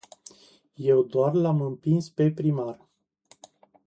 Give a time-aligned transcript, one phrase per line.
[0.77, 2.87] Eu doar l-am împins pe primar.